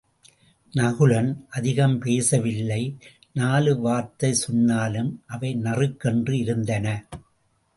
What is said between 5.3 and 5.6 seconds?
அவை